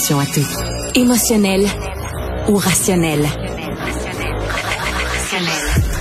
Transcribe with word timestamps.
solution 0.00 0.18
à 0.20 0.26
tout. 0.26 0.98
Émotionnelle 0.98 1.66
ou 2.48 2.56
rationnelle. 2.56 3.26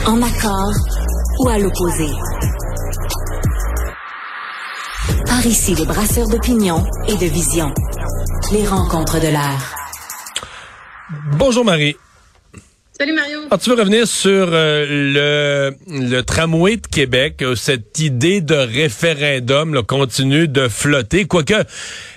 En 0.05 0.21
accord 0.21 0.73
ou 1.39 1.49
à 1.49 1.59
l'opposé. 1.59 2.07
Par 5.25 5.45
ici, 5.45 5.75
les 5.75 5.85
brasseurs 5.85 6.27
d'opinion 6.27 6.83
et 7.07 7.15
de 7.15 7.25
vision. 7.25 7.73
Les 8.51 8.65
rencontres 8.65 9.19
de 9.19 9.27
l'air. 9.27 9.75
Bonjour 11.37 11.65
Marie. 11.65 11.95
Salut 12.97 13.13
Mario. 13.13 13.37
Alors, 13.37 13.47
ah, 13.51 13.57
tu 13.57 13.69
veux 13.69 13.77
revenir 13.77 14.07
sur 14.07 14.49
euh, 14.51 14.85
le, 14.89 15.75
le 15.87 16.21
tramway 16.21 16.75
de 16.75 16.87
Québec, 16.87 17.41
euh, 17.41 17.55
cette 17.55 17.97
idée 17.99 18.41
de 18.41 18.55
référendum 18.55 19.73
là, 19.73 19.83
continue 19.83 20.49
de 20.49 20.67
flotter, 20.67 21.25
quoique 21.25 21.63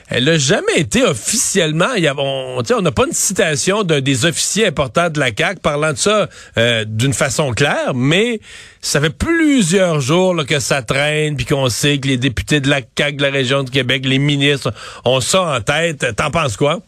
elle 0.09 0.25
n'a 0.25 0.39
jamais 0.39 0.79
été 0.79 1.03
officiellement. 1.03 1.95
Y 1.95 2.07
a, 2.07 2.15
on 2.17 2.63
n'a 2.63 2.93
pas 2.93 3.07
une 3.07 3.13
citation 3.13 3.83
d'un 3.83 4.01
des 4.01 4.25
officiers 4.25 4.67
importants 4.67 5.11
de 5.11 5.19
la 5.19 5.31
CAC 5.31 5.61
parlant 5.61 5.93
de 5.93 5.99
ça 5.99 6.29
euh, 6.59 6.85
d'une 6.85 7.15
façon 7.15 7.53
claire, 7.53 7.95
mais 7.95 8.41
ça 8.81 9.01
fait 9.01 9.11
plusieurs 9.11 10.01
jours 10.01 10.35
là, 10.35 10.45
que 10.45 10.61
ça 10.61 10.83
traîne, 10.83 11.37
puis 11.37 11.47
qu'on 11.47 11.69
sait 11.69 11.99
que 11.99 12.09
les 12.09 12.17
députés 12.17 12.61
de 12.61 12.69
la 12.69 12.83
CAC 12.83 13.17
de 13.17 13.23
la 13.23 13.31
région 13.31 13.63
de 13.63 13.71
Québec, 13.71 14.05
les 14.05 14.19
ministres, 14.19 14.73
ont 15.05 15.21
ça 15.21 15.43
en 15.43 15.61
tête. 15.61 16.07
T'en 16.17 16.31
penses 16.31 16.57
quoi? 16.57 16.81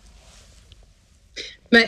Ben, 1.73 1.87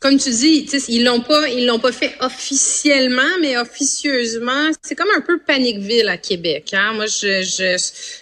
comme 0.00 0.16
tu 0.16 0.30
dis, 0.30 0.68
ils 0.88 1.04
l'ont 1.04 1.20
pas, 1.20 1.48
ils 1.48 1.66
l'ont 1.66 1.80
pas 1.80 1.90
fait 1.90 2.14
officiellement, 2.20 3.22
mais 3.40 3.58
officieusement, 3.58 4.70
c'est 4.80 4.94
comme 4.94 5.10
un 5.16 5.20
peu 5.20 5.40
Paniqueville 5.40 6.08
à 6.08 6.16
Québec. 6.16 6.70
Hein? 6.72 6.92
Moi, 6.94 7.06
je, 7.06 7.42
je, 7.42 7.76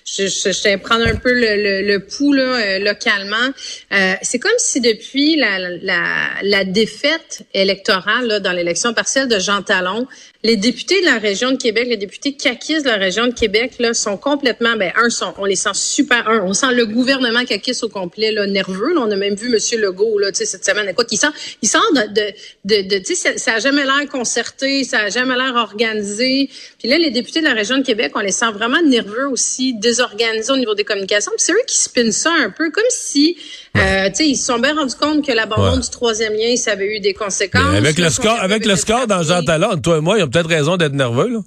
je, 0.04 0.26
je, 0.26 0.52
je 0.52 0.76
prendre 0.78 1.06
un 1.06 1.16
peu 1.16 1.32
le, 1.32 1.56
le, 1.56 1.86
le 1.86 2.00
pouls 2.00 2.32
là, 2.32 2.42
euh, 2.42 2.78
localement. 2.78 3.52
Euh, 3.92 4.14
c'est 4.22 4.38
comme 4.38 4.52
si 4.56 4.80
depuis 4.80 5.36
la, 5.36 5.58
la, 5.58 6.30
la 6.42 6.64
défaite 6.64 7.42
électorale 7.52 8.26
là, 8.26 8.40
dans 8.40 8.52
l'élection 8.52 8.94
partielle 8.94 9.28
de 9.28 9.38
Jean 9.38 9.62
Talon, 9.62 10.06
les 10.46 10.56
députés 10.56 11.00
de 11.00 11.06
la 11.06 11.18
région 11.18 11.50
de 11.50 11.56
Québec, 11.56 11.88
les 11.88 11.96
députés 11.96 12.34
caquistes 12.34 12.84
de 12.84 12.90
la 12.90 12.96
région 12.96 13.26
de 13.26 13.32
Québec, 13.32 13.74
là, 13.80 13.94
sont 13.94 14.16
complètement, 14.16 14.76
ben, 14.76 14.92
un, 14.96 15.10
sont, 15.10 15.34
on 15.38 15.44
les 15.44 15.56
sent 15.56 15.74
super, 15.74 16.28
un, 16.28 16.40
on 16.44 16.52
sent 16.52 16.72
le 16.72 16.86
gouvernement 16.86 17.44
caquiste 17.44 17.82
au 17.82 17.88
complet, 17.88 18.30
là, 18.30 18.46
nerveux. 18.46 18.94
Là, 18.94 19.00
on 19.00 19.10
a 19.10 19.16
même 19.16 19.34
vu 19.34 19.52
M. 19.52 19.80
Legault, 19.80 20.18
là, 20.18 20.30
tu 20.30 20.38
sais, 20.38 20.46
cette 20.46 20.64
semaine. 20.64 20.88
Écoute, 20.88 21.08
il 21.10 21.16
sent, 21.16 21.26
sent 21.66 21.78
de, 21.94 22.32
de, 22.64 22.88
de, 22.88 22.98
tu 22.98 23.14
sais, 23.14 23.38
ça, 23.38 23.52
n'a 23.52 23.58
jamais 23.58 23.84
l'air 23.84 24.08
concerté, 24.10 24.84
ça 24.84 25.00
a 25.00 25.10
jamais 25.10 25.36
l'air 25.36 25.54
organisé. 25.54 26.48
Puis 26.78 26.88
là, 26.88 26.98
les 26.98 27.10
députés 27.10 27.40
de 27.40 27.44
la 27.44 27.54
région 27.54 27.78
de 27.78 27.82
Québec, 27.82 28.12
on 28.14 28.20
les 28.20 28.32
sent 28.32 28.50
vraiment 28.52 28.82
nerveux 28.82 29.28
aussi, 29.28 29.74
désorganisés 29.74 30.52
au 30.52 30.56
niveau 30.56 30.74
des 30.74 30.84
communications. 30.84 31.32
Puis 31.36 31.44
c'est 31.46 31.52
eux 31.52 31.64
qui 31.66 31.76
spinent 31.78 32.12
ça 32.12 32.32
un 32.32 32.50
peu, 32.50 32.70
comme 32.70 32.84
si, 32.90 33.36
euh, 33.76 34.08
tu 34.08 34.14
sais, 34.16 34.28
ils 34.28 34.36
se 34.36 34.46
sont 34.46 34.58
bien 34.58 34.74
rendus 34.74 34.94
compte 34.94 35.26
que 35.26 35.32
l'abandon 35.32 35.78
du 35.78 35.90
troisième 35.90 36.34
lien, 36.34 36.56
ça 36.56 36.72
avait 36.72 36.96
eu 36.96 37.00
des 37.00 37.14
conséquences. 37.14 37.76
avec 37.76 37.98
le 37.98 38.10
score, 38.10 38.40
avec 38.40 38.66
le 38.66 38.76
score 38.76 39.06
dans 39.06 39.22
Jean 39.22 39.42
Talon, 39.42 39.76
toi 39.78 39.98
et 39.98 40.00
moi, 40.00 40.16
peut-être 40.26 40.48
raison 40.48 40.76
d'être 40.76 40.94
nerveux, 40.94 41.28
là. 41.28 41.40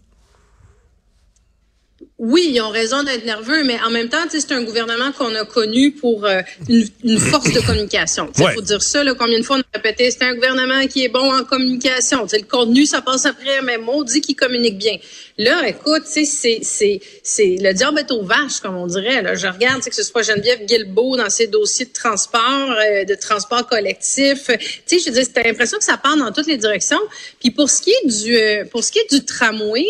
Oui, 2.20 2.52
ils 2.53 2.59
ont 2.59 2.70
raison 2.70 3.03
d'être 3.03 3.23
nerveux, 3.23 3.64
mais 3.64 3.80
en 3.81 3.89
même 3.92 4.09
temps, 4.09 4.17
c'est 4.30 4.52
un 4.52 4.64
gouvernement 4.64 5.14
qu'on 5.14 5.34
a 5.36 5.45
connu 5.45 5.92
pour 5.92 6.25
euh, 6.25 6.42
une, 6.67 7.17
force 7.17 7.52
de 7.53 7.62
communication. 7.62 8.30
Il 8.38 8.45
faut 8.56 8.62
dire 8.62 8.81
ça, 8.81 9.06
là, 9.06 9.14
combien 9.17 9.39
de 9.39 9.44
fois 9.44 9.56
on 9.56 9.62
a 9.62 9.64
répété, 9.73 10.12
c'est 10.12 10.23
un 10.23 10.36
gouvernement 10.36 10.86
qui 10.88 11.06
est 11.06 11.08
bon 11.08 11.34
en 11.34 11.45
communication. 11.45 12.28
T'sais, 12.28 12.40
le 12.40 12.45
contenu, 12.45 12.86
ça 12.86 13.02
passe 13.02 13.25
après, 13.25 13.62
mais 13.62 13.78
dit 14.06 14.20
qu'il 14.20 14.36
communique 14.36 14.78
bien. 14.78 14.97
Là, 15.38 15.66
écoute, 15.67 16.03
c'est 16.06 16.28
le 17.38 17.72
diable 17.72 18.00
est 18.00 18.12
aux 18.12 18.23
vaches, 18.23 18.59
comme 18.62 18.75
on 18.75 18.88
dirait. 18.88 19.22
Là. 19.22 19.36
Je 19.36 19.47
regarde 19.47 19.81
que 19.81 19.95
ce 19.95 20.03
soit 20.03 20.22
Geneviève 20.22 20.66
Guilbeault 20.66 21.16
dans 21.16 21.30
ses 21.30 21.47
dossiers 21.47 21.86
de 21.86 21.94
transport, 21.94 22.42
euh, 22.44 23.06
de 23.06 23.16
transport 23.16 23.66
collectif. 23.66 24.50
Tu 24.86 25.00
sais, 25.00 25.00
je 25.00 25.12
dis, 25.12 25.31
t'as 25.31 25.44
l'impression 25.44 25.78
que 25.78 25.86
ça 25.86 25.95
part 25.95 26.17
dans 26.17 26.34
toutes 26.34 26.47
les 26.47 26.58
directions. 26.58 27.00
Puis 27.40 27.52
pour 27.52 27.70
ce 27.70 27.81
qui 27.81 27.92
est 27.92 28.08
du 28.08 28.36
euh, 28.36 28.66
pour 28.66 28.84
ce 28.84 28.92
qui 28.92 29.00
est 29.00 29.14
du 29.14 29.23
tramway, 29.23 29.86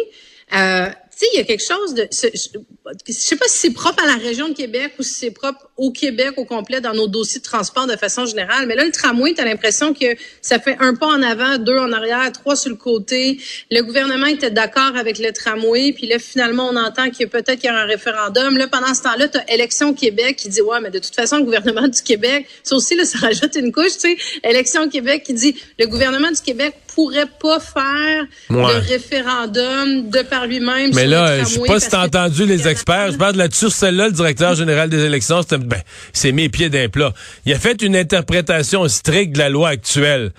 euh, 0.53 0.89
sais, 1.19 1.27
il 1.33 1.37
y 1.37 1.41
a 1.41 1.43
quelque 1.43 1.63
chose 1.63 1.93
de, 1.93 2.07
je 2.11 3.11
sais 3.11 3.35
pas 3.35 3.47
si 3.47 3.57
c'est 3.57 3.73
propre 3.73 4.03
à 4.03 4.07
la 4.07 4.15
région 4.15 4.49
de 4.49 4.53
Québec 4.53 4.93
ou 4.99 5.03
si 5.03 5.13
c'est 5.13 5.31
propre 5.31 5.69
au 5.77 5.91
Québec 5.91 6.33
au 6.37 6.45
complet 6.45 6.81
dans 6.81 6.93
nos 6.93 7.07
dossiers 7.07 7.39
de 7.39 7.45
transport 7.45 7.87
de 7.87 7.95
façon 7.95 8.25
générale. 8.25 8.65
Mais 8.67 8.75
là, 8.75 8.85
le 8.85 8.91
tramway, 8.91 9.33
tu 9.33 9.41
as 9.41 9.45
l'impression 9.45 9.93
que 9.93 10.05
ça 10.41 10.59
fait 10.59 10.77
un 10.79 10.95
pas 10.95 11.07
en 11.07 11.21
avant, 11.21 11.57
deux 11.57 11.77
en 11.77 11.91
arrière, 11.91 12.31
trois 12.31 12.55
sur 12.55 12.69
le 12.69 12.77
côté. 12.77 13.39
Le 13.69 13.81
gouvernement 13.81 14.27
était 14.27 14.51
d'accord 14.51 14.95
avec 14.95 15.19
le 15.19 15.31
tramway, 15.31 15.91
puis 15.93 16.07
là, 16.07 16.19
finalement, 16.19 16.69
on 16.69 16.75
entend 16.75 17.03
a 17.03 17.09
peut-être 17.09 17.59
qu'il 17.59 17.69
y 17.69 17.71
aura 17.71 17.81
un 17.81 17.85
référendum. 17.85 18.57
Là, 18.57 18.67
pendant 18.67 18.93
ce 18.93 19.03
temps-là, 19.03 19.27
tu 19.27 19.37
as 19.37 19.53
Élection 19.53 19.93
Québec 19.93 20.37
qui 20.37 20.49
dit, 20.49 20.61
ouais, 20.61 20.79
mais 20.81 20.89
de 20.89 20.99
toute 20.99 21.15
façon, 21.15 21.37
le 21.37 21.43
gouvernement 21.43 21.87
du 21.87 22.01
Québec, 22.01 22.47
ça 22.63 22.75
aussi, 22.75 22.95
là, 22.95 23.05
ça 23.05 23.19
rajoute 23.19 23.55
une 23.55 23.71
couche, 23.71 23.97
tu 23.97 24.15
sais. 24.15 24.17
Élection 24.43 24.89
Québec 24.89 25.23
qui 25.23 25.33
dit, 25.33 25.55
le 25.77 25.87
gouvernement 25.87 26.31
du 26.31 26.41
Québec 26.41 26.75
pourrait 26.95 27.29
pas 27.41 27.59
faire 27.59 28.25
le 28.49 28.79
référendum 28.79 30.09
de 30.09 30.21
par 30.23 30.47
lui-même. 30.47 30.91
Mais 30.93 31.07
là, 31.07 31.39
je 31.39 31.45
sais 31.45 31.59
pas 31.61 31.79
si 31.79 31.89
t'as 31.89 32.05
entendu 32.05 32.45
les 32.45 32.67
experts. 32.67 33.11
Je 33.11 33.17
parle 33.17 33.33
de 33.33 33.37
là-dessus, 33.39 33.69
celle-là, 33.69 34.07
le 34.07 34.13
directeur 34.13 34.55
général 34.55 34.89
des 34.89 35.03
élections, 35.03 35.41
c'était, 35.41 35.57
ben, 35.57 35.81
c'est 36.13 36.31
mes 36.31 36.49
pieds 36.49 36.69
d'un 36.69 36.89
plat. 36.89 37.13
Il 37.45 37.53
a 37.53 37.59
fait 37.59 37.81
une 37.81 37.95
interprétation 37.95 38.87
stricte 38.87 39.33
de 39.33 39.39
la 39.39 39.49
loi 39.49 39.69
actuelle. 39.69 40.31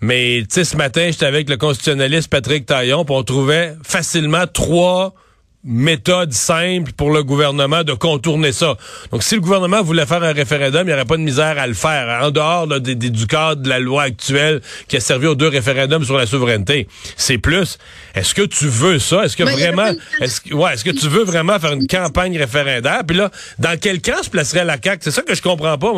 Mais, 0.00 0.40
tu 0.42 0.54
sais, 0.54 0.64
ce 0.64 0.76
matin, 0.76 1.08
j'étais 1.10 1.26
avec 1.26 1.48
le 1.50 1.56
constitutionnaliste 1.56 2.28
Patrick 2.28 2.64
Taillon, 2.64 3.04
puis 3.04 3.14
on 3.14 3.22
trouvait 3.22 3.74
facilement 3.82 4.46
trois 4.46 5.14
méthode 5.62 6.32
simple 6.32 6.92
pour 6.92 7.10
le 7.10 7.22
gouvernement 7.22 7.84
de 7.84 7.92
contourner 7.92 8.52
ça. 8.52 8.76
Donc, 9.12 9.22
si 9.22 9.34
le 9.34 9.42
gouvernement 9.42 9.82
voulait 9.82 10.06
faire 10.06 10.22
un 10.22 10.32
référendum, 10.32 10.82
il 10.82 10.86
n'y 10.86 10.92
aurait 10.94 11.04
pas 11.04 11.18
de 11.18 11.22
misère 11.22 11.58
à 11.58 11.66
le 11.66 11.74
faire, 11.74 12.22
en 12.22 12.30
dehors 12.30 12.66
du 12.66 13.26
cadre 13.26 13.62
de 13.62 13.68
la 13.68 13.78
loi 13.78 14.04
actuelle 14.04 14.62
qui 14.88 14.96
a 14.96 15.00
servi 15.00 15.26
aux 15.26 15.34
deux 15.34 15.48
référendums 15.48 16.04
sur 16.04 16.16
la 16.16 16.26
souveraineté. 16.26 16.88
C'est 17.16 17.38
plus, 17.38 17.78
est-ce 18.14 18.34
que 18.34 18.42
tu 18.42 18.68
veux 18.68 18.98
ça? 18.98 19.24
Est-ce 19.24 19.36
que 19.36 19.42
vraiment, 19.42 19.90
est-ce 20.20 20.40
que, 20.40 20.54
ouais, 20.54 20.72
est-ce 20.72 20.84
que 20.84 20.90
tu 20.90 21.08
veux 21.08 21.24
vraiment 21.24 21.58
faire 21.58 21.72
une 21.72 21.86
campagne 21.86 22.38
référendaire? 22.38 23.02
Puis 23.06 23.16
là, 23.16 23.30
dans 23.58 23.78
quel 23.78 24.00
camp 24.00 24.22
se 24.22 24.30
placerait 24.30 24.64
la 24.64 24.78
CAQ? 24.82 25.00
C'est 25.04 25.10
ça 25.10 25.22
que 25.22 25.34
je 25.34 25.42
comprends 25.42 25.76
pas. 25.76 25.92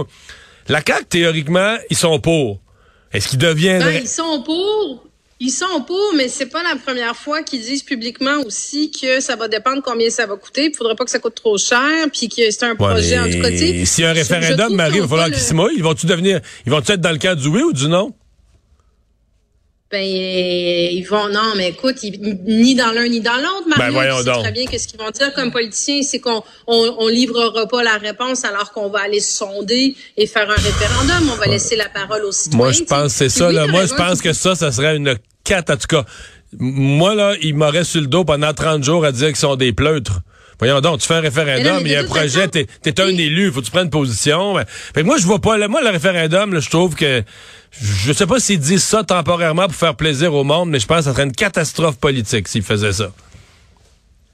La 0.69 0.81
CAQ, 0.85 1.05
théoriquement, 1.05 1.77
ils 1.89 1.97
sont 1.97 2.19
pour. 2.19 2.61
Est-ce 3.13 3.29
qu'ils 3.29 3.39
deviennent... 3.39 3.83
Ben, 3.83 4.01
ils 4.03 4.09
sont 4.09 4.43
pour, 4.45 5.05
ils 5.45 5.51
sont 5.51 5.83
pour, 5.85 6.13
mais 6.17 6.29
c'est 6.29 6.47
pas 6.47 6.63
la 6.63 6.77
première 6.77 7.17
fois 7.17 7.43
qu'ils 7.43 7.63
disent 7.63 7.83
publiquement 7.83 8.43
aussi 8.47 8.93
que 8.93 9.19
ça 9.19 9.35
va 9.35 9.49
dépendre 9.49 9.83
combien 9.85 10.09
ça 10.09 10.25
va 10.25 10.37
coûter. 10.37 10.67
Il 10.67 10.77
faudrait 10.77 10.95
pas 10.95 11.05
que 11.05 11.11
ça 11.11 11.19
coûte 11.19 11.35
trop 11.35 11.59
cher, 11.59 12.07
puis 12.13 12.29
que 12.29 12.49
c'est 12.49 12.63
un 12.63 12.77
projet 12.77 13.19
en 13.19 13.29
tout 13.29 13.41
cas. 13.43 13.51
Si 13.85 14.05
un 14.05 14.13
référendum 14.13 14.73
Marie, 14.73 14.99
il 14.99 15.01
va 15.01 15.09
falloir 15.09 15.27
qu'ils 15.27 15.39
se 15.39 15.53
mouillent. 15.53 15.75
Ils 15.75 15.83
vont-tu 15.83 16.07
devenir, 16.07 16.41
ils 16.65 16.71
vont-tu 16.71 16.93
être 16.93 17.01
dans 17.01 17.11
le 17.11 17.19
cadre 17.19 17.43
du 17.43 17.49
oui 17.49 17.63
ou 17.63 17.73
du 17.73 17.89
non? 17.89 18.15
Ben, 19.91 20.01
ils 20.01 21.03
vont, 21.03 21.29
non, 21.29 21.55
mais 21.57 21.71
écoute, 21.71 21.97
ni 22.03 22.77
dans 22.77 22.93
l'un 22.93 23.09
ni 23.09 23.21
dans 23.21 23.37
l'autre, 23.37 23.67
Marie. 23.67 23.83
Ben, 23.83 23.91
voyons 23.91 24.23
donc. 24.23 24.45
très 24.45 24.53
bien 24.53 24.65
que 24.65 24.79
ce 24.79 24.87
qu'ils 24.87 25.01
vont 25.01 25.11
dire 25.11 25.35
comme 25.35 25.51
politiciens, 25.51 26.03
c'est 26.03 26.21
qu'on 26.21 26.43
on, 26.69 26.95
on, 26.99 27.09
livrera 27.09 27.67
pas 27.67 27.83
la 27.83 27.99
réponse 27.99 28.45
alors 28.45 28.73
qu'on 28.73 28.89
va 28.89 29.01
aller 29.01 29.21
sonder 29.21 29.97
et 30.17 30.27
faire 30.29 30.49
un 30.49 30.55
référendum. 30.55 31.31
On 31.33 31.37
va 31.37 31.47
laisser 31.47 31.75
la 31.75 31.89
parole 31.89 32.25
aux 32.25 32.33
citoyens. 32.33 32.59
Moi, 32.59 32.73
je 32.73 32.85
pense 32.85 33.13
c'est 33.13 33.29
ça, 33.29 33.51
là. 33.51 33.67
Moi, 33.67 33.87
je 33.87 33.95
pense 33.95 34.23
que 34.23 34.33
ça, 34.33 34.55
ça 34.55 34.71
serait 34.71 34.97
une 34.97 35.19
quatre, 35.45 35.71
en 35.71 35.77
tout 35.77 35.87
cas. 35.89 36.05
Moi, 36.59 37.15
là, 37.15 37.35
il 37.41 37.55
m'aurait 37.55 37.85
sur 37.85 38.01
le 38.01 38.07
dos 38.07 38.25
pendant 38.25 38.53
30 38.53 38.85
jours 38.85 39.05
à 39.05 39.13
dire 39.13 39.29
qu'ils 39.29 39.37
sont 39.37 39.57
des 39.57 39.73
pleutres. 39.73 40.21
Voyons 40.59 40.81
donc, 40.81 41.01
tu 41.01 41.09
fais 41.09 41.15
un 41.15 41.21
référendum, 41.21 41.81
il 41.81 41.91
y 41.91 41.97
a 41.97 42.03
un 42.03 42.05
projet, 42.05 42.47
t'es 42.47 42.69
es 42.85 43.01
un 43.01 43.09
élu, 43.09 43.51
faut 43.51 43.61
que 43.61 43.65
tu 43.65 43.73
prennes 43.73 43.91
position. 43.91 44.55
Fait 44.95 45.03
moi, 45.03 45.17
je 45.19 45.27
vois 45.27 45.41
pas, 45.41 45.57
moi, 45.67 45.83
le 45.83 45.89
référendum, 45.89 46.61
je 46.61 46.71
trouve 46.71 46.95
que, 46.95 47.25
je 47.73 48.13
sais 48.13 48.27
pas 48.27 48.39
s'ils 48.39 48.61
disent 48.61 48.85
ça 48.85 49.03
temporairement 49.03 49.67
pour 49.67 49.75
faire 49.75 49.97
plaisir 49.97 50.35
au 50.35 50.45
monde, 50.45 50.71
mais 50.71 50.79
je 50.79 50.87
pense 50.87 50.99
que 50.99 51.05
ça 51.05 51.13
serait 51.15 51.25
une 51.25 51.33
catastrophe 51.33 51.99
politique 51.99 52.47
s'ils 52.47 52.63
faisaient 52.63 52.93
ça. 52.93 53.11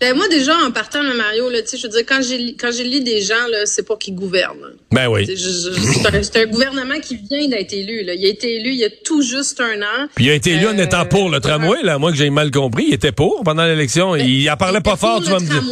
Ben 0.01 0.15
moi 0.15 0.29
déjà 0.29 0.57
en 0.65 0.71
partant 0.71 1.03
le 1.03 1.13
Mario 1.15 1.51
là, 1.51 1.61
tu 1.61 1.69
sais, 1.69 1.77
je 1.77 1.83
veux 1.83 1.93
dire 1.93 2.05
quand 2.07 2.21
j'ai 2.23 2.55
quand 2.55 2.71
j'ai 2.71 2.85
lu 2.85 3.01
des 3.01 3.21
gens 3.21 3.47
là, 3.51 3.67
c'est 3.67 3.87
pas 3.87 3.97
qu'ils 3.97 4.15
gouvernent. 4.15 4.75
Ben 4.93 5.09
oui. 5.09 5.27
C'est 5.27 6.37
un, 6.37 6.47
gouvernement 6.47 7.01
qui 7.01 7.17
vient 7.17 7.49
d'être 7.49 7.73
élu 7.73 8.05
là. 8.05 8.15
Il 8.15 8.25
a 8.25 8.29
été 8.29 8.57
élu 8.57 8.71
il 8.71 8.79
y 8.79 8.85
a 8.85 8.91
tout 9.05 9.23
juste 9.23 9.61
un 9.61 9.83
an. 9.83 10.09
Puis 10.15 10.27
il 10.27 10.31
a 10.31 10.35
été 10.35 10.53
élu 10.53 10.69
en 10.69 10.79
étant 10.79 11.05
pour 11.05 11.29
le 11.31 11.41
tramway 11.41 11.83
là. 11.83 11.99
Moi 11.99 12.13
que 12.13 12.17
j'ai 12.17 12.31
mal 12.31 12.53
compris, 12.53 12.85
il 12.89 12.95
était 12.95 13.11
pour 13.11 13.43
pendant 13.43 13.65
l'élection. 13.65 14.13
Ben, 14.13 14.25
il 14.25 14.49
en 14.49 14.57
parlait 14.57 14.81
pas 14.81 14.97
fort, 14.97 15.21
tu 15.21 15.31
vas 15.31 15.41
me 15.41 15.47
dire. 15.47 15.65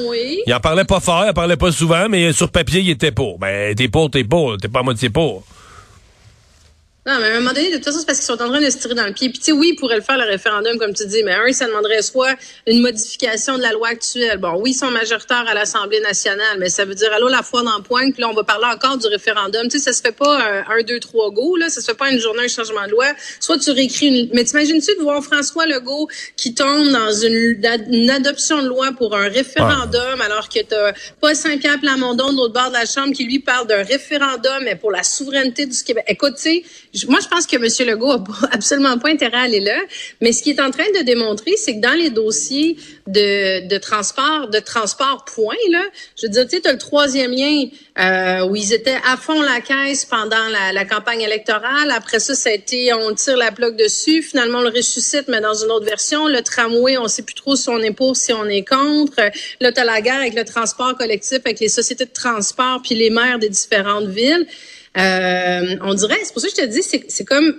Il 0.46 0.52
en 0.52 0.60
parlait 0.60 0.84
pas 0.84 0.98
fort, 0.98 1.22
il 1.24 1.30
en 1.30 1.34
parlait 1.34 1.56
pas 1.56 1.70
souvent, 1.70 2.08
mais 2.08 2.32
sur 2.32 2.50
papier 2.50 2.80
il 2.80 2.90
était 2.90 3.12
pour. 3.12 3.38
Ben 3.38 3.76
t'es 3.76 3.88
pour, 3.88 4.10
t'es 4.10 4.24
pour, 4.24 4.56
t'es 4.56 4.68
pas 4.68 4.80
à 4.80 4.82
moitié 4.82 5.08
pour. 5.08 5.44
Non, 7.06 7.20
mais 7.20 7.28
à 7.28 7.36
un 7.36 7.38
moment 7.38 7.52
donné, 7.52 7.70
de 7.70 7.76
toute 7.76 7.84
façon, 7.84 8.00
c'est 8.00 8.06
parce 8.06 8.18
qu'ils 8.18 8.26
sont 8.26 8.42
en 8.42 8.48
train 8.48 8.60
de 8.60 8.68
se 8.68 8.78
tirer 8.78 8.94
dans 8.94 9.06
le 9.06 9.12
pied. 9.12 9.28
Puis, 9.28 9.38
tu 9.38 9.44
sais, 9.44 9.52
oui, 9.52 9.70
ils 9.74 9.76
pourraient 9.76 9.94
le 9.94 10.02
faire, 10.02 10.18
le 10.18 10.24
référendum, 10.24 10.76
comme 10.76 10.92
tu 10.92 11.06
dis, 11.06 11.22
mais 11.22 11.34
un, 11.34 11.52
ça 11.52 11.66
demanderait 11.66 12.02
soit 12.02 12.34
une 12.66 12.80
modification 12.80 13.56
de 13.56 13.62
la 13.62 13.70
loi 13.70 13.90
actuelle. 13.90 14.38
Bon, 14.38 14.54
oui, 14.60 14.72
ils 14.72 14.74
sont 14.74 14.90
majoritaires 14.90 15.44
à 15.46 15.54
l'Assemblée 15.54 16.00
nationale, 16.00 16.58
mais 16.58 16.68
ça 16.68 16.84
veut 16.84 16.96
dire, 16.96 17.12
allô, 17.12 17.28
la 17.28 17.44
foi 17.44 17.62
dans 17.62 17.80
pointe, 17.80 18.12
puis 18.12 18.22
là, 18.22 18.28
on 18.28 18.34
va 18.34 18.42
parler 18.42 18.66
encore 18.74 18.98
du 18.98 19.06
référendum. 19.06 19.68
Tu 19.68 19.78
sais, 19.78 19.84
ça 19.84 19.92
se 19.92 20.00
fait 20.00 20.16
pas 20.16 20.64
un, 20.68 20.82
deux, 20.82 20.98
trois 20.98 21.30
go, 21.30 21.56
là. 21.56 21.68
Ça 21.68 21.80
se 21.80 21.86
fait 21.86 21.96
pas 21.96 22.10
une 22.10 22.18
journée, 22.18 22.42
un 22.42 22.48
changement 22.48 22.84
de 22.86 22.90
loi. 22.90 23.06
Soit 23.38 23.58
tu 23.58 23.70
réécris 23.70 24.06
une... 24.06 24.30
Mais 24.32 24.42
t'imagines-tu 24.42 24.96
de 24.96 25.02
voir 25.02 25.22
François 25.22 25.66
Legault 25.66 26.08
qui 26.36 26.54
tombe 26.54 26.88
dans 26.88 27.12
une, 27.12 27.62
une 27.88 28.10
adoption 28.10 28.60
de 28.64 28.66
loi 28.66 28.90
pour 28.98 29.14
un 29.14 29.28
référendum, 29.28 30.20
alors 30.22 30.48
que 30.48 30.58
t'as 30.60 30.92
pas 31.20 31.36
Saint-Pierre 31.36 31.78
Plamondon 31.78 32.32
de 32.32 32.36
l'autre 32.38 32.54
bord 32.54 32.70
de 32.70 32.74
la 32.74 32.84
Chambre 32.84 33.12
qui, 33.14 33.22
lui, 33.22 33.38
parle 33.38 33.68
d'un 33.68 33.84
référendum, 33.84 34.64
mais 34.64 34.74
pour 34.74 34.90
la 34.90 35.04
souveraineté 35.04 35.66
du 35.66 35.80
Québec? 35.84 36.04
Écoute, 36.08 36.34
tu 36.34 36.42
sais, 36.42 36.64
moi, 37.08 37.20
je 37.20 37.28
pense 37.28 37.46
que 37.46 37.56
M. 37.56 37.88
Legault 37.88 38.12
a 38.12 38.24
absolument 38.52 38.98
pas 38.98 39.10
intérêt 39.10 39.36
à 39.36 39.42
aller 39.42 39.60
là. 39.60 39.78
Mais 40.20 40.32
ce 40.32 40.42
qu'il 40.42 40.56
est 40.56 40.60
en 40.60 40.70
train 40.70 40.86
de 40.98 41.02
démontrer, 41.04 41.56
c'est 41.56 41.76
que 41.76 41.80
dans 41.80 41.94
les 41.98 42.10
dossiers 42.10 42.76
de, 43.06 43.66
de 43.66 43.78
transport, 43.78 44.48
de 44.48 44.58
transport 44.58 45.24
point, 45.24 45.54
là, 45.70 45.82
je 46.16 46.26
veux 46.26 46.32
dire, 46.32 46.46
tu 46.48 46.68
as 46.68 46.72
le 46.72 46.78
troisième 46.78 47.32
lien 47.32 47.64
euh, 47.98 48.48
où 48.48 48.56
ils 48.56 48.72
étaient 48.72 48.98
à 49.06 49.16
fond 49.16 49.40
la 49.42 49.60
caisse 49.60 50.04
pendant 50.04 50.48
la, 50.48 50.72
la, 50.72 50.84
campagne 50.84 51.20
électorale. 51.20 51.90
Après 51.90 52.20
ça, 52.20 52.34
ça 52.34 52.50
a 52.50 52.52
été, 52.52 52.92
on 52.92 53.14
tire 53.14 53.36
la 53.36 53.52
plaque 53.52 53.76
dessus. 53.76 54.22
Finalement, 54.22 54.58
on 54.58 54.62
le 54.62 54.68
ressuscite, 54.68 55.28
mais 55.28 55.40
dans 55.40 55.54
une 55.54 55.70
autre 55.70 55.86
version. 55.86 56.28
Le 56.28 56.42
tramway, 56.42 56.98
on 56.98 57.08
sait 57.08 57.22
plus 57.22 57.34
trop 57.34 57.56
si 57.56 57.68
on 57.68 57.78
est 57.78 57.92
pour, 57.92 58.16
si 58.16 58.32
on 58.32 58.46
est 58.46 58.64
contre. 58.64 59.20
Là, 59.60 59.72
t'as 59.72 59.84
la 59.84 60.00
guerre 60.00 60.20
avec 60.20 60.34
le 60.34 60.44
transport 60.44 60.96
collectif, 60.96 61.40
avec 61.44 61.60
les 61.60 61.68
sociétés 61.68 62.04
de 62.04 62.12
transport, 62.12 62.80
puis 62.82 62.94
les 62.94 63.10
maires 63.10 63.38
des 63.38 63.48
différentes 63.48 64.08
villes. 64.08 64.46
Euh, 64.96 65.76
on 65.82 65.94
dirait, 65.94 66.16
c'est 66.22 66.32
pour 66.32 66.42
ça 66.42 66.48
que 66.48 66.54
je 66.56 66.62
te 66.62 66.66
dis, 66.66 66.82
c'est 66.82 67.24
comme 67.24 67.54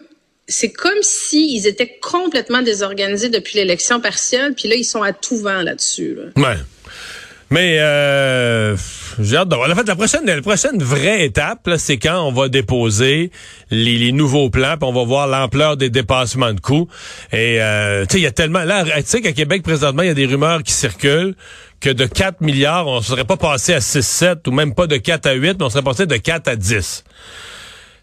c'est 0.50 0.72
comme 0.72 1.02
s'ils 1.02 1.68
étaient 1.68 2.00
complètement 2.02 2.62
désorganisés 2.62 3.30
depuis 3.30 3.58
l'élection 3.58 4.00
partielle, 4.00 4.54
puis 4.54 4.70
là, 4.70 4.76
ils 4.76 4.86
sont 4.86 5.04
à 5.04 5.12
tout 5.12 5.38
vent 5.38 5.62
là-dessus. 5.62 6.16
Là. 6.16 6.42
Ouais. 6.42 6.58
Mais 7.50 7.78
euh, 7.80 8.76
j'ai 9.20 9.38
hâte 9.38 9.48
de 9.48 9.56
voir. 9.56 9.70
En 9.72 9.76
fait, 9.76 9.88
la 9.88 9.96
prochaine, 9.96 10.26
la 10.26 10.42
prochaine 10.42 10.84
vraie 10.84 11.24
étape, 11.26 11.70
c'est 11.78 11.98
quand 11.98 12.28
on 12.28 12.32
va 12.32 12.50
déposer 12.50 13.32
les, 13.72 14.12
nouveaux 14.12 14.50
plans, 14.50 14.76
puis 14.78 14.88
on 14.88 14.94
va 14.94 15.06
voir 15.06 15.28
l'ampleur 15.28 15.78
des 15.78 15.90
dépassements 15.90 16.54
de 16.54 16.60
coûts. 16.60 16.90
Et 17.32 17.62
euh, 17.62 18.06
tu 18.06 18.14
sais, 18.14 18.20
il 18.20 18.24
y 18.24 18.28
a 18.28 18.32
tellement. 18.32 18.64
Là, 18.64 18.84
tu 18.84 19.04
sais 19.06 19.22
qu'à 19.22 19.32
Québec 19.32 19.64
présentement, 19.64 20.02
il 20.04 20.08
y 20.08 20.12
a 20.12 20.14
des 20.14 20.26
rumeurs 20.26 20.62
qui 20.62 20.74
circulent 20.74 21.36
que 21.80 21.90
de 21.90 22.06
4 22.06 22.42
milliards, 22.42 22.88
on 22.88 23.02
serait 23.02 23.26
pas 23.26 23.38
passé 23.38 23.74
à 23.74 23.82
6, 23.82 24.02
7 24.06 24.48
ou 24.48 24.52
même 24.52 24.74
pas 24.74 24.88
de 24.88 24.98
4 24.98 25.26
à 25.28 25.34
8, 25.34 25.58
mais 25.60 25.66
on 25.66 25.70
serait 25.70 25.84
passé 25.84 26.06
de 26.06 26.18
4 26.18 26.48
à 26.48 26.56
10. 26.56 27.04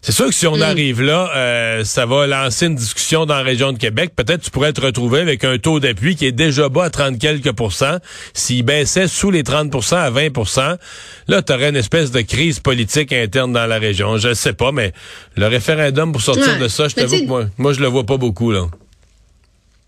C'est 0.05 0.11
sûr 0.11 0.27
que 0.27 0.35
si 0.35 0.45
on 0.45 0.57
mm. 0.57 0.61
arrive 0.61 1.01
là, 1.01 1.31
euh, 1.35 1.83
ça 1.83 2.05
va 2.05 2.27
lancer 2.27 2.67
une 2.67 2.75
discussion 2.75 3.25
dans 3.25 3.33
la 3.33 3.41
région 3.41 3.73
de 3.73 3.79
Québec. 3.79 4.11
Peut-être 4.15 4.43
tu 4.43 4.51
pourrais 4.51 4.71
te 4.71 4.79
retrouver 4.79 5.19
avec 5.19 5.43
un 5.43 5.57
taux 5.57 5.79
d'appui 5.79 6.15
qui 6.15 6.27
est 6.27 6.31
déjà 6.31 6.69
bas 6.69 6.83
à 6.83 6.89
30 6.91 7.17
quelques 7.17 7.53
pourcents. 7.53 7.97
S'il 8.35 8.61
baissait 8.61 9.07
sous 9.07 9.31
les 9.31 9.41
30% 9.41 9.95
à 9.95 10.11
20% 10.11 10.77
là, 11.27 11.41
tu 11.41 11.51
aurais 11.51 11.69
une 11.69 11.75
espèce 11.75 12.11
de 12.11 12.21
crise 12.21 12.59
politique 12.59 13.13
interne 13.13 13.51
dans 13.51 13.65
la 13.65 13.79
région. 13.79 14.17
Je 14.17 14.35
sais 14.35 14.53
pas, 14.53 14.71
mais 14.71 14.93
le 15.37 15.47
référendum 15.47 16.11
pour 16.11 16.21
sortir 16.21 16.59
de 16.59 16.67
ça, 16.67 16.87
je 16.87 16.93
t'avoue 16.93 17.21
que 17.21 17.25
moi, 17.25 17.45
moi, 17.57 17.73
je 17.73 17.79
le 17.79 17.87
vois 17.87 18.03
pas 18.03 18.17
beaucoup, 18.17 18.51
là 18.51 18.67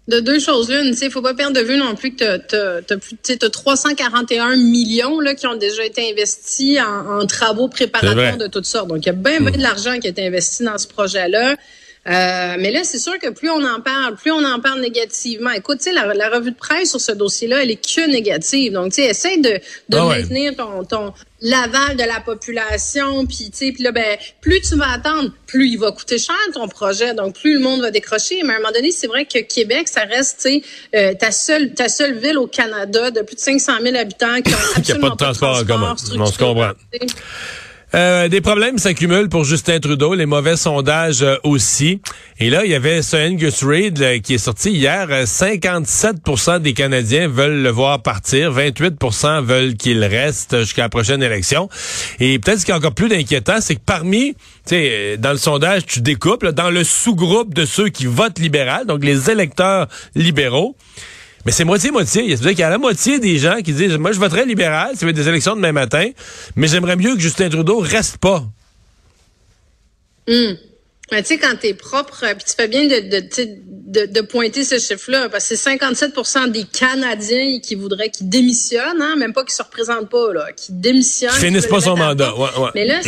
de 0.07 0.19
deux 0.21 0.39
choses 0.39 0.69
l'une, 0.69 0.95
il 0.99 1.11
faut 1.11 1.21
pas 1.21 1.33
perdre 1.33 1.59
de 1.59 1.65
vue 1.65 1.77
non 1.77 1.95
plus 1.95 2.15
que 2.15 2.37
tu 2.47 3.45
as, 3.45 3.49
341 3.49 4.55
millions 4.55 5.19
là, 5.19 5.35
qui 5.35 5.47
ont 5.47 5.55
déjà 5.55 5.83
été 5.83 6.09
investis 6.09 6.79
en, 6.79 7.25
travaux 7.25 7.67
préparatoires 7.67 8.37
de 8.37 8.47
toutes 8.47 8.65
sortes. 8.65 8.87
Donc, 8.87 8.99
il 9.05 9.07
y 9.07 9.09
a 9.09 9.13
bien, 9.13 9.41
bien 9.41 9.51
de 9.51 9.61
l'argent 9.61 9.99
qui 9.99 10.07
a 10.07 10.09
été 10.09 10.25
investi 10.25 10.63
dans 10.63 10.77
ce 10.77 10.87
projet-là. 10.87 11.55
Euh, 12.07 12.55
mais 12.59 12.71
là, 12.71 12.83
c'est 12.85 12.99
sûr 12.99 13.19
que 13.19 13.29
plus 13.29 13.49
on 13.49 13.63
en 13.65 13.81
parle, 13.81 14.15
plus 14.15 14.31
on 14.31 14.43
en 14.45 14.61
parle 14.61 14.79
négativement. 14.79 15.51
Écoute, 15.51 15.79
tu 15.79 15.85
sais, 15.85 15.91
la, 15.91 16.13
la, 16.13 16.29
revue 16.29 16.51
de 16.51 16.55
presse 16.55 16.91
sur 16.91 17.01
ce 17.01 17.11
dossier-là, 17.11 17.63
elle 17.63 17.71
est 17.71 17.75
que 17.75 18.09
négative. 18.09 18.71
Donc, 18.71 18.93
tu 18.93 19.01
sais, 19.01 19.09
essaie 19.09 19.37
de, 19.37 19.59
de 19.89 19.97
ah 19.97 20.05
maintenir 20.05 20.55
ton, 20.55 20.85
ton 20.85 21.13
l'aval 21.41 21.97
de 21.97 22.03
la 22.03 22.21
population, 22.21 23.25
puis 23.25 23.49
tu 23.51 23.57
sais, 23.57 23.71
puis 23.71 23.83
là, 23.83 23.91
ben, 23.91 24.17
plus 24.41 24.61
tu 24.61 24.75
vas 24.75 24.91
attendre, 24.91 25.31
plus 25.45 25.67
il 25.67 25.77
va 25.77 25.91
coûter 25.91 26.17
cher 26.17 26.35
ton 26.53 26.67
projet, 26.67 27.13
donc 27.13 27.35
plus 27.35 27.55
le 27.55 27.59
monde 27.59 27.81
va 27.81 27.91
décrocher. 27.91 28.41
Mais 28.43 28.53
à 28.53 28.55
un 28.55 28.59
moment 28.59 28.71
donné, 28.73 28.91
c'est 28.91 29.07
vrai 29.07 29.25
que 29.25 29.39
Québec, 29.39 29.89
ça 29.89 30.01
reste, 30.01 30.39
tu 30.41 30.49
sais, 30.49 30.61
euh, 30.95 31.13
ta 31.13 31.31
seule, 31.31 31.73
ta 31.73 31.89
seule 31.89 32.17
ville 32.17 32.37
au 32.37 32.47
Canada 32.47 33.11
de 33.11 33.21
plus 33.21 33.35
de 33.35 33.41
500 33.41 33.73
000 33.83 33.97
habitants 33.97 34.41
qui 34.41 34.53
ont 34.53 34.57
absolument 34.77 35.07
pas 35.09 35.13
de 35.13 35.17
transport, 35.17 35.57
pas 35.57 35.63
de 35.63 35.67
transport 35.67 36.21
On 36.21 36.25
se 36.25 36.37
comprend. 36.37 36.71
Euh, 37.95 38.27
des 38.27 38.41
problèmes 38.41 38.77
s'accumulent 38.77 39.29
pour 39.29 39.45
Justin 39.45 39.79
Trudeau, 39.79 40.13
les 40.13 40.25
mauvais 40.25 40.57
sondages 40.57 41.21
euh, 41.21 41.37
aussi. 41.43 42.01
Et 42.37 42.49
là, 42.49 42.65
il 42.65 42.71
y 42.71 42.75
avait 42.75 43.01
ce 43.01 43.15
Angus 43.15 43.63
Reid 43.63 44.01
euh, 44.01 44.19
qui 44.19 44.33
est 44.33 44.39
sorti 44.39 44.71
hier. 44.71 45.07
57% 45.07 46.59
des 46.59 46.73
Canadiens 46.73 47.29
veulent 47.29 47.61
le 47.61 47.69
voir 47.69 48.01
partir. 48.01 48.53
28% 48.53 49.41
veulent 49.41 49.75
qu'il 49.75 50.03
reste 50.03 50.59
jusqu'à 50.59 50.83
la 50.83 50.89
prochaine 50.89 51.23
élection. 51.23 51.69
Et 52.19 52.39
peut-être 52.39 52.59
ce 52.59 52.65
qui 52.65 52.71
est 52.71 52.75
encore 52.75 52.93
plus 52.93 53.11
inquiétant, 53.13 53.61
c'est 53.61 53.75
que 53.75 53.81
parmi, 53.85 54.33
tu 54.33 54.75
sais, 54.75 55.17
dans 55.17 55.31
le 55.31 55.37
sondage, 55.37 55.85
tu 55.85 56.01
découpes, 56.01 56.45
dans 56.45 56.69
le 56.69 56.83
sous-groupe 56.83 57.53
de 57.53 57.65
ceux 57.65 57.87
qui 57.87 58.05
votent 58.05 58.39
libéral, 58.39 58.85
donc 58.85 59.05
les 59.05 59.31
électeurs 59.31 59.87
libéraux, 60.13 60.75
mais 61.47 61.53
c'est 61.53 61.63
moitié-moitié. 61.63 62.27
C'est-à-dire 62.27 62.49
qu'il 62.49 62.59
y 62.59 62.63
a 62.63 62.69
la 62.69 62.77
moitié 62.77 63.19
des 63.19 63.37
gens 63.37 63.61
qui 63.63 63.71
disent, 63.71 63.95
moi, 63.97 64.11
je 64.11 64.19
voterai 64.19 64.43
libéral, 64.43 64.97
ça 64.97 65.05
va 65.05 65.11
être 65.11 65.15
des 65.15 65.29
élections 65.29 65.55
demain 65.55 65.71
matin, 65.71 66.09
mais 66.57 66.67
j'aimerais 66.67 66.97
mieux 66.97 67.15
que 67.15 67.21
Justin 67.21 67.47
Trudeau 67.47 67.79
reste 67.79 68.17
pas. 68.17 68.43
Hum. 70.27 70.57
Mais 71.09 71.21
tu 71.21 71.29
sais, 71.29 71.37
quand 71.37 71.55
t'es 71.57 71.73
propre, 71.73 72.25
puis 72.35 72.43
tu 72.45 72.53
fais 72.53 72.67
bien 72.67 72.85
de, 72.87 72.99
de, 72.99 74.05
de, 74.07 74.21
pointer 74.21 74.65
ce 74.65 74.77
chiffre-là, 74.77 75.29
parce 75.29 75.47
que 75.47 75.55
c'est 75.55 75.77
57% 75.77 76.51
des 76.51 76.65
Canadiens 76.65 77.61
qui 77.63 77.75
voudraient, 77.75 78.09
qui 78.09 78.25
démissionnent, 78.25 79.01
hein, 79.01 79.15
même 79.15 79.31
pas 79.31 79.45
qui 79.45 79.55
se 79.55 79.63
représentent 79.63 80.09
pas, 80.09 80.33
là, 80.33 80.51
qui 80.51 80.73
démissionnent. 80.73 81.31
Qui 81.31 81.45
finissent 81.45 81.67
pas 81.67 81.79
son 81.79 81.95
mandat, 81.95 82.35
ouais, 82.35 82.49
ouais. 82.59 82.71
Mais 82.75 82.85
là, 82.85 82.99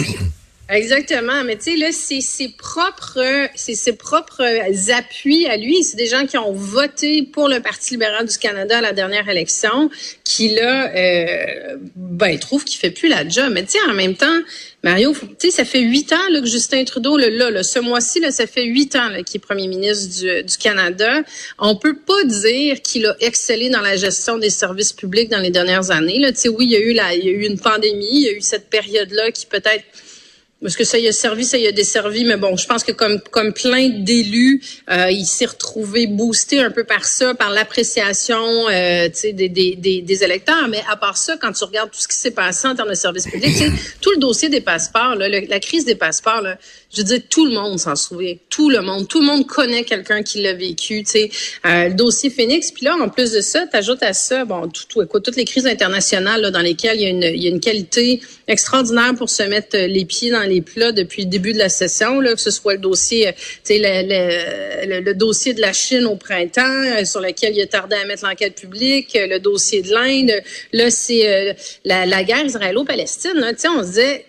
Exactement, 0.71 1.43
mais 1.43 1.57
tu 1.57 1.71
sais 1.71 1.77
là, 1.77 1.91
c'est 1.91 2.21
ses 2.21 2.49
propres, 2.49 3.49
c'est 3.55 3.73
ses 3.73 3.93
propres 3.93 4.43
appuis 4.91 5.47
à 5.47 5.57
lui. 5.57 5.83
C'est 5.83 5.97
des 5.97 6.05
gens 6.05 6.27
qui 6.27 6.37
ont 6.37 6.51
voté 6.53 7.23
pour 7.23 7.49
le 7.49 7.59
Parti 7.59 7.95
libéral 7.95 8.27
du 8.27 8.37
Canada 8.37 8.77
à 8.77 8.81
la 8.81 8.93
dernière 8.93 9.27
élection, 9.27 9.89
qui 10.23 10.49
là, 10.49 10.93
euh, 10.95 11.77
ben 11.95 12.37
trouvent 12.37 12.65
qu'il 12.65 12.79
fait 12.79 12.91
plus 12.91 13.09
la 13.09 13.27
job. 13.27 13.51
Mais 13.51 13.63
tu 13.63 13.71
sais, 13.71 13.79
en 13.89 13.95
même 13.95 14.15
temps, 14.15 14.39
Mario, 14.83 15.11
tu 15.39 15.49
sais, 15.49 15.49
ça 15.49 15.65
fait 15.65 15.79
huit 15.79 16.13
ans 16.13 16.29
là, 16.29 16.39
que 16.39 16.45
Justin 16.45 16.83
Trudeau 16.83 17.17
là, 17.17 17.49
là, 17.49 17.63
ce 17.63 17.79
mois-ci 17.79 18.19
là, 18.19 18.29
ça 18.29 18.45
fait 18.45 18.65
huit 18.65 18.95
ans 18.95 19.09
qu'il 19.25 19.37
est 19.37 19.39
premier 19.39 19.67
ministre 19.67 20.19
du, 20.19 20.43
du 20.43 20.57
Canada. 20.57 21.23
On 21.57 21.77
peut 21.77 21.97
pas 21.97 22.23
dire 22.25 22.79
qu'il 22.83 23.07
a 23.07 23.15
excellé 23.21 23.71
dans 23.71 23.81
la 23.81 23.95
gestion 23.95 24.37
des 24.37 24.51
services 24.51 24.93
publics 24.93 25.29
dans 25.29 25.39
les 25.39 25.49
dernières 25.49 25.89
années. 25.89 26.19
Là, 26.19 26.31
tu 26.31 26.41
sais, 26.41 26.49
oui, 26.49 26.65
il 26.65 26.71
y 26.73 26.75
a 26.75 26.79
eu 26.79 26.93
la, 26.93 27.15
il 27.15 27.25
y 27.25 27.29
a 27.29 27.31
eu 27.31 27.47
une 27.47 27.59
pandémie, 27.59 28.07
il 28.11 28.21
y 28.21 28.29
a 28.29 28.33
eu 28.33 28.41
cette 28.41 28.69
période 28.69 29.09
là 29.09 29.31
qui 29.31 29.47
peut-être 29.47 29.83
parce 30.61 30.75
que 30.75 30.83
ça 30.83 30.99
y 30.99 31.07
a 31.07 31.13
servi, 31.13 31.45
ça 31.45 31.57
y 31.57 31.67
a 31.67 31.71
desservi, 31.71 32.25
mais 32.25 32.35
bon, 32.35 32.57
je 32.57 32.67
pense 32.67 32.83
que 32.83 32.91
comme 32.91 33.21
comme 33.31 33.53
plein 33.53 33.87
d'élus, 33.89 34.61
euh, 34.91 35.09
il 35.09 35.25
s'est 35.25 35.45
retrouvé 35.45 36.05
boosté 36.07 36.59
un 36.59 36.69
peu 36.69 36.83
par 36.83 37.05
ça, 37.05 37.33
par 37.33 37.49
l'appréciation 37.49 38.67
euh, 38.69 39.07
des, 39.23 39.33
des, 39.33 39.75
des, 39.75 40.01
des, 40.01 40.23
électeurs. 40.23 40.67
Mais 40.67 40.83
à 40.89 40.97
part 40.97 41.17
ça, 41.17 41.37
quand 41.37 41.53
tu 41.53 41.63
regardes 41.63 41.91
tout 41.91 41.99
ce 41.99 42.09
qui 42.09 42.15
s'est 42.15 42.31
passé 42.31 42.67
en 42.67 42.75
termes 42.75 42.89
de 42.89 42.95
services 42.95 43.27
publics, 43.27 43.55
tout 44.01 44.11
le 44.11 44.17
dossier 44.17 44.49
des 44.49 44.59
passeports, 44.59 45.15
là, 45.15 45.29
la 45.29 45.59
crise 45.61 45.85
des 45.85 45.95
passeports, 45.95 46.41
là, 46.41 46.57
je 46.91 46.97
veux 46.97 47.03
dire, 47.03 47.21
tout 47.29 47.45
le 47.45 47.53
monde 47.53 47.79
s'en 47.79 47.95
souvient. 47.95 48.35
Tout 48.49 48.69
le 48.69 48.81
monde. 48.81 49.07
Tout 49.07 49.19
le 49.19 49.27
monde 49.27 49.45
connaît 49.45 49.83
quelqu'un 49.83 50.23
qui 50.23 50.41
l'a 50.41 50.53
vécu. 50.53 51.03
Tu 51.03 51.11
sais, 51.11 51.31
euh, 51.65 51.89
le 51.89 51.93
dossier 51.93 52.29
Phoenix. 52.29 52.71
Puis 52.71 52.83
là, 52.85 52.95
en 52.95 53.09
plus 53.09 53.31
de 53.31 53.41
ça, 53.41 53.65
tu 53.67 53.77
ajoutes 53.77 54.03
à 54.03 54.13
ça, 54.13 54.43
bon, 54.43 54.67
tout, 54.67 54.83
tout, 54.89 55.01
écoute, 55.01 55.23
toutes 55.23 55.35
les 55.35 55.45
crises 55.45 55.67
internationales 55.67 56.41
là, 56.41 56.51
dans 56.51 56.61
lesquelles 56.61 56.97
il 56.97 57.03
y, 57.03 57.05
a 57.05 57.09
une, 57.09 57.23
il 57.23 57.43
y 57.43 57.47
a 57.47 57.49
une 57.49 57.59
qualité 57.59 58.21
extraordinaire 58.47 59.13
pour 59.15 59.29
se 59.29 59.43
mettre 59.43 59.77
euh, 59.77 59.87
les 59.87 60.03
pieds 60.05 60.31
dans 60.31 60.48
les 60.49 60.61
plats 60.61 60.91
depuis 60.91 61.23
le 61.23 61.29
début 61.29 61.53
de 61.53 61.57
la 61.57 61.69
session, 61.69 62.19
là, 62.19 62.33
que 62.33 62.41
ce 62.41 62.51
soit 62.51 62.73
le 62.73 62.79
dossier, 62.79 63.29
euh, 63.29 63.31
sais, 63.63 63.79
le, 63.79 64.87
le, 64.87 64.99
le, 65.01 65.13
dossier 65.13 65.53
de 65.53 65.61
la 65.61 65.73
Chine 65.73 66.05
au 66.05 66.15
printemps, 66.15 67.05
sur 67.05 67.21
lequel 67.21 67.55
il 67.55 67.61
a 67.61 67.67
tardé 67.67 67.95
à 67.95 68.05
mettre 68.05 68.25
l'enquête 68.25 68.55
publique, 68.55 69.17
le 69.19 69.39
dossier 69.39 69.81
de 69.81 69.93
l'Inde. 69.93 70.31
Là, 70.73 70.89
c'est 70.89 71.55
la, 71.85 72.05
la 72.05 72.23
guerre 72.23 72.45
israélo-palestine. 72.45 73.55
On 73.65 73.83
se 73.83 73.87
disait, 73.87 74.25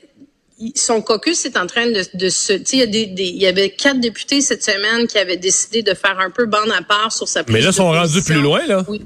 son 0.74 1.00
caucus 1.02 1.44
est 1.46 1.56
en 1.56 1.66
train 1.66 1.86
de, 1.86 2.04
de 2.14 2.28
se. 2.28 2.52
Il 2.72 2.78
y, 2.78 2.82
a 2.82 2.86
des, 2.86 3.08
il 3.18 3.42
y 3.42 3.46
avait 3.46 3.70
quatre 3.70 4.00
députés 4.00 4.40
cette 4.40 4.62
semaine 4.62 5.06
qui 5.06 5.18
avaient 5.18 5.36
décidé 5.36 5.82
de 5.82 5.94
faire 5.94 6.18
un 6.18 6.30
peu 6.30 6.46
bande 6.46 6.70
à 6.76 6.82
part 6.82 7.12
sur 7.12 7.28
sa. 7.28 7.42
Mais 7.48 7.60
là, 7.60 7.68
ils 7.70 7.74
sont 7.74 7.90
rendus 7.90 8.22
plus 8.22 8.40
loin 8.40 8.66
là. 8.66 8.84
Oui. 8.88 9.00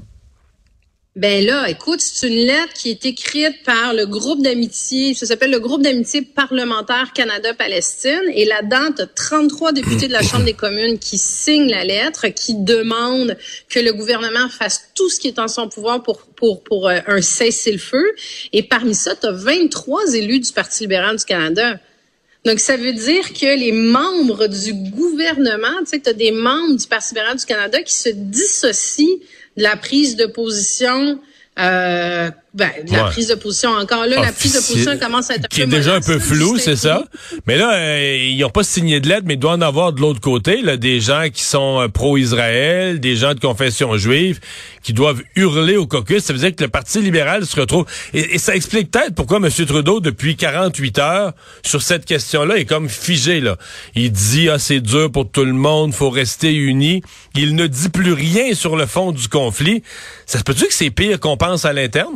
Ben 1.15 1.45
là, 1.45 1.69
écoute, 1.69 2.01
c'est 2.01 2.27
une 2.27 2.45
lettre 2.45 2.73
qui 2.73 2.89
est 2.89 3.05
écrite 3.05 3.63
par 3.63 3.93
le 3.93 4.05
groupe 4.05 4.41
d'amitié, 4.41 5.13
ça 5.13 5.25
s'appelle 5.25 5.51
le 5.51 5.61
groupe 5.61 5.81
d'amitié 5.81 6.21
parlementaire 6.21 7.13
Canada-Palestine, 7.13 8.23
et 8.33 8.43
là-dedans, 8.43 8.91
tu 8.93 9.03
as 9.03 9.07
33 9.07 9.71
députés 9.71 10.09
de 10.09 10.11
la 10.11 10.21
Chambre 10.21 10.43
des 10.43 10.55
communes 10.55 10.99
qui 10.99 11.17
signent 11.17 11.69
la 11.69 11.85
lettre, 11.85 12.27
qui 12.27 12.55
demandent 12.55 13.37
que 13.69 13.79
le 13.79 13.93
gouvernement 13.93 14.49
fasse 14.49 14.89
tout 14.93 15.09
ce 15.09 15.21
qui 15.21 15.29
est 15.29 15.39
en 15.39 15.47
son 15.47 15.69
pouvoir 15.69 16.03
pour 16.03 16.23
pour 16.35 16.61
pour 16.65 16.89
euh, 16.89 16.99
un 17.07 17.21
cessez-le-feu, 17.21 18.05
et 18.51 18.63
parmi 18.63 18.93
ça, 18.93 19.15
tu 19.15 19.27
as 19.27 19.31
23 19.31 20.15
élus 20.15 20.41
du 20.41 20.51
Parti 20.51 20.83
libéral 20.83 21.15
du 21.15 21.23
Canada. 21.23 21.79
Donc, 22.43 22.59
ça 22.59 22.75
veut 22.75 22.93
dire 22.93 23.31
que 23.31 23.57
les 23.57 23.71
membres 23.71 24.47
du 24.47 24.73
gouvernement, 24.73 25.79
tu 25.79 25.91
sais, 25.91 25.99
tu 25.99 26.09
as 26.09 26.13
des 26.13 26.31
membres 26.31 26.75
du 26.75 26.87
Parti 26.87 27.13
libéral 27.13 27.37
du 27.37 27.45
Canada 27.45 27.81
qui 27.81 27.93
se 27.93 28.09
dissocient 28.09 29.17
la 29.55 29.75
prise 29.77 30.15
de 30.15 30.25
position 30.25 31.19
euh, 31.59 32.29
ben, 32.55 32.71
la 32.89 33.03
prise 33.05 33.27
de 33.27 33.35
position 33.35 33.71
encore 33.71 34.05
là, 34.05 34.21
la 34.21 34.31
prise 34.31 34.53
de 34.53 34.59
position 34.59 34.97
commence 34.97 35.29
à 35.29 35.35
être 35.35 35.43
un 35.43 35.47
qui 35.49 35.61
est 35.61 35.67
déjà 35.67 35.95
un 35.95 35.99
peu 35.99 36.19
floue, 36.19 36.57
c'est 36.57 36.77
ça. 36.77 37.03
Mais 37.47 37.57
là, 37.57 37.73
euh, 37.73 38.17
ils 38.29 38.37
n'ont 38.39 38.49
pas 38.49 38.63
signé 38.63 39.01
de 39.01 39.09
lettre, 39.09 39.23
mais 39.25 39.33
il 39.33 39.39
doit 39.39 39.51
en 39.51 39.61
avoir 39.61 39.91
de 39.91 39.99
l'autre 39.99 40.21
côté 40.21 40.61
là, 40.61 40.77
des 40.77 41.01
gens 41.01 41.25
qui 41.33 41.43
sont 41.43 41.81
euh, 41.81 41.89
pro-Israël, 41.89 43.01
des 43.01 43.17
gens 43.17 43.33
de 43.33 43.41
confession 43.41 43.97
juive, 43.97 44.39
qui 44.83 44.93
doivent 44.93 45.21
hurler 45.35 45.75
au 45.75 45.85
caucus. 45.85 46.23
Ça 46.23 46.31
veut 46.31 46.39
dire 46.39 46.55
que 46.55 46.63
le 46.63 46.69
Parti 46.69 47.01
libéral 47.01 47.45
se 47.45 47.59
retrouve 47.59 47.85
et, 48.13 48.37
ça 48.37 48.55
explique 48.55 48.89
peut-être 48.89 49.15
pourquoi 49.15 49.37
M. 49.37 49.49
Trudeau, 49.49 49.99
depuis 49.99 50.37
48 50.37 50.99
heures 50.99 51.33
sur 51.61 51.81
cette 51.81 52.05
question-là, 52.05 52.55
est 52.55 52.65
comme 52.65 52.87
figé 52.87 53.41
là. 53.41 53.57
Il 53.95 54.13
dit 54.13 54.47
ah 54.47 54.59
c'est 54.59 54.79
dur 54.79 55.11
pour 55.11 55.29
tout 55.29 55.43
le 55.43 55.51
monde, 55.51 55.93
faut 55.93 56.09
rester 56.09 56.53
unis. 56.53 57.01
Il 57.35 57.55
ne 57.55 57.67
dit 57.67 57.89
plus 57.89 58.13
rien 58.13 58.53
sur 58.53 58.77
le 58.77 58.85
fond 58.85 59.11
du 59.11 59.27
conflit. 59.27 59.83
Ça 60.25 60.39
se 60.39 60.43
peut-tu 60.45 60.67
que 60.67 60.73
c'est 60.73 60.89
pire 60.89 61.19
qu'on 61.19 61.35
pense 61.35 61.65
à 61.65 61.73
l'interne? 61.73 62.15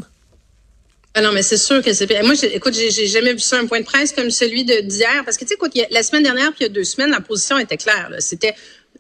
Ah 1.15 1.21
non, 1.21 1.31
mais 1.31 1.41
c'est 1.41 1.57
sûr 1.57 1.81
que 1.81 1.91
c'est. 1.91 2.07
Moi, 2.23 2.35
écoute, 2.53 2.75
j'ai 2.75 3.07
jamais 3.07 3.33
vu 3.33 3.39
ça 3.39 3.57
un 3.57 3.65
point 3.65 3.79
de 3.79 3.85
presse 3.85 4.13
comme 4.13 4.29
celui 4.29 4.63
d'hier, 4.63 5.23
parce 5.25 5.37
que 5.37 5.43
tu 5.43 5.49
sais, 5.49 5.55
écoute, 5.55 5.71
la 5.89 6.03
semaine 6.03 6.23
dernière 6.23 6.49
puis 6.51 6.59
il 6.61 6.63
y 6.63 6.65
a 6.67 6.69
deux 6.69 6.83
semaines, 6.83 7.09
la 7.09 7.19
position 7.19 7.57
était 7.57 7.77
claire. 7.77 8.11
C'était 8.19 8.53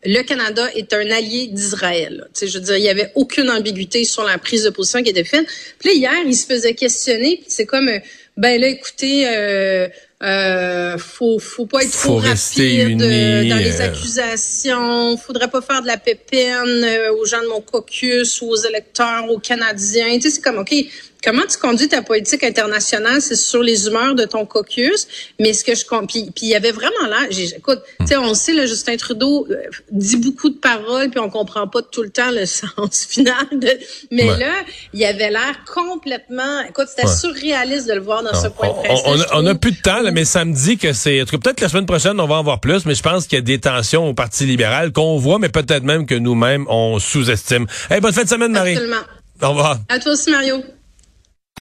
le 0.05 0.21
Canada 0.23 0.69
est 0.75 0.93
un 0.93 1.11
allié 1.11 1.47
d'Israël. 1.47 2.27
Tu 2.33 2.39
sais, 2.39 2.47
je 2.47 2.57
veux 2.57 2.63
dire, 2.63 2.77
il 2.77 2.83
y 2.83 2.89
avait 2.89 3.11
aucune 3.15 3.49
ambiguïté 3.49 4.05
sur 4.05 4.23
la 4.23 4.37
prise 4.37 4.63
de 4.63 4.69
position 4.69 5.03
qui 5.03 5.09
était 5.09 5.23
faite. 5.23 5.45
Puis 5.77 5.89
là, 5.89 5.95
hier, 5.95 6.25
il 6.25 6.35
se 6.35 6.45
faisait 6.45 6.73
questionner, 6.73 7.37
puis 7.41 7.49
c'est 7.49 7.65
comme, 7.65 7.89
euh, 7.89 7.99
ben 8.37 8.59
là, 8.59 8.67
écoutez, 8.67 9.27
euh, 9.27 9.87
euh, 10.21 10.97
faut, 10.97 11.39
faut 11.39 11.65
pas 11.65 11.83
être 11.83 11.91
trop 11.91 12.17
rapide 12.17 13.01
euh, 13.01 13.49
dans 13.49 13.57
les 13.57 13.79
accusations. 13.79 15.15
Faudrait 15.17 15.47
pas 15.47 15.61
faire 15.61 15.81
de 15.81 15.87
la 15.87 15.97
pépine 15.97 16.85
aux 17.17 17.25
gens 17.25 17.41
de 17.41 17.47
mon 17.47 17.61
caucus 17.61 18.41
ou 18.41 18.49
aux 18.49 18.57
électeurs, 18.57 19.29
aux 19.29 19.39
Canadiens. 19.39 20.15
Tu 20.15 20.23
sais, 20.23 20.29
c'est 20.31 20.41
comme, 20.41 20.57
OK, 20.57 20.73
comment 21.23 21.43
tu 21.49 21.57
conduis 21.57 21.87
ta 21.87 22.01
politique 22.01 22.43
internationale, 22.43 23.21
c'est 23.21 23.35
sur 23.35 23.61
les 23.61 23.87
humeurs 23.87 24.15
de 24.15 24.25
ton 24.25 24.45
caucus. 24.45 25.07
Mais 25.39 25.53
ce 25.53 25.63
que 25.63 25.75
je 25.75 25.85
puis, 25.85 26.31
puis 26.31 26.43
il 26.43 26.49
y 26.49 26.55
avait 26.55 26.71
vraiment 26.71 27.07
là, 27.09 27.27
écoute, 27.29 27.81
tu 27.99 28.07
sais, 28.07 28.17
on 28.17 28.33
sait 28.33 28.53
le 28.53 28.65
Justin 28.65 28.97
Trudeau 28.97 29.47
euh, 29.49 29.55
dit 29.91 30.17
beaucoup 30.17 30.49
de 30.49 30.57
paroles, 30.57 31.09
puis 31.09 31.19
on 31.19 31.29
comprend 31.29 31.67
pas 31.67 31.81
tout 31.81 32.03
le 32.03 32.09
temps 32.09 32.31
le 32.31 32.45
sens 32.45 33.05
final. 33.07 33.47
mais 34.11 34.25
là, 34.25 34.53
il 34.93 35.03
avait 35.03 35.31
l'air 35.31 35.63
complètement, 35.73 36.61
écoute, 36.67 36.87
c'était 36.89 37.07
surréaliste 37.07 37.87
de 37.87 37.93
le 37.93 38.01
voir 38.01 38.23
dans 38.23 38.33
ce 38.33 38.47
point 38.47 38.69
de 38.69 38.73
presse. 38.73 38.99
On, 39.33 39.45
a, 39.45 39.55
plus 39.55 39.71
de 39.71 39.81
temps, 39.81 40.01
là, 40.09 40.13
mais 40.13 40.25
ça 40.25 40.45
me 40.45 40.53
dit 40.53 40.77
que 40.77 40.93
c'est, 40.93 41.23
peut-être 41.25 41.61
la 41.61 41.69
semaine 41.69 41.85
prochaine 41.85 42.19
on 42.19 42.27
va 42.27 42.35
en 42.35 42.43
voir 42.43 42.59
plus, 42.59 42.85
mais 42.85 42.95
je 42.95 43.03
pense 43.03 43.27
qu'il 43.27 43.37
y 43.37 43.39
a 43.39 43.41
des 43.41 43.59
tensions 43.59 44.07
au 44.07 44.13
Parti 44.13 44.45
libéral 44.45 44.91
qu'on 44.91 45.17
voit, 45.17 45.39
mais 45.39 45.49
peut-être 45.49 45.83
même 45.83 46.05
que 46.05 46.15
nous-mêmes 46.15 46.65
on 46.67 46.99
sous-estime. 46.99 47.65
Hey, 47.89 48.01
bonne 48.01 48.13
fin 48.13 48.23
de 48.23 48.29
semaine, 48.29 48.51
Marie. 48.51 48.73
Absolument. 48.73 49.01
Au 49.41 49.49
revoir. 49.49 49.79
À 49.87 49.99
toi 49.99 50.13
aussi, 50.13 50.31
Mario. 50.31 50.63